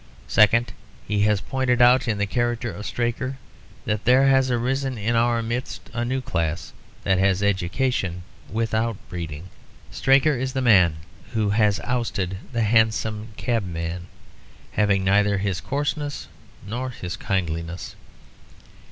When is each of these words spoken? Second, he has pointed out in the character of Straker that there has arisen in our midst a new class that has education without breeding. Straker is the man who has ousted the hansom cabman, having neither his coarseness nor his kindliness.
Second, 0.27 0.73
he 1.07 1.19
has 1.25 1.41
pointed 1.41 1.79
out 1.79 2.07
in 2.07 2.17
the 2.17 2.25
character 2.25 2.71
of 2.71 2.87
Straker 2.87 3.37
that 3.85 4.03
there 4.03 4.25
has 4.25 4.49
arisen 4.49 4.97
in 4.97 5.15
our 5.15 5.43
midst 5.43 5.91
a 5.93 6.03
new 6.03 6.21
class 6.21 6.73
that 7.03 7.19
has 7.19 7.43
education 7.43 8.23
without 8.51 8.97
breeding. 9.09 9.49
Straker 9.91 10.35
is 10.35 10.53
the 10.53 10.59
man 10.59 10.95
who 11.33 11.51
has 11.51 11.79
ousted 11.83 12.37
the 12.51 12.63
hansom 12.63 13.27
cabman, 13.37 14.07
having 14.71 15.03
neither 15.03 15.37
his 15.37 15.61
coarseness 15.61 16.27
nor 16.65 16.89
his 16.89 17.15
kindliness. 17.15 17.95